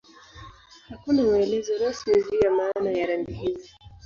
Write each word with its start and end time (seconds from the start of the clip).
Hakuna 0.89 1.23
maelezo 1.23 1.77
rasmi 1.77 2.21
juu 2.31 2.39
ya 2.39 2.51
maana 2.51 2.91
ya 2.91 3.07
rangi 3.07 3.33
hizi. 3.33 3.71